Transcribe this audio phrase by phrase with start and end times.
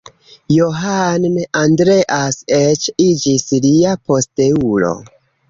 [0.53, 1.27] Johann
[1.65, 4.93] Andreas eĉ iĝis lia posteulo.